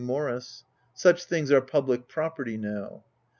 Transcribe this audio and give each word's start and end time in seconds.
Morris. 0.03 0.63
Such 0.95 1.25
things 1.25 1.51
are 1.51 1.61
public 1.61 2.07
property 2.07 2.57
now. 2.57 3.03